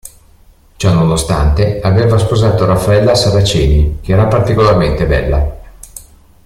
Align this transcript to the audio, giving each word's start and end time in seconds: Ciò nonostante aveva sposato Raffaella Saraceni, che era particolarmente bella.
Ciò 0.77 0.93
nonostante 0.95 1.79
aveva 1.79 2.17
sposato 2.17 2.65
Raffaella 2.65 3.13
Saraceni, 3.13 3.99
che 4.01 4.13
era 4.13 4.25
particolarmente 4.25 5.05
bella. 5.05 5.57